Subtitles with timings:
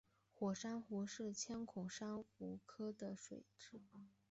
[0.33, 3.43] 火珊瑚是千孔珊瑚科的水
[3.93, 4.07] 螅。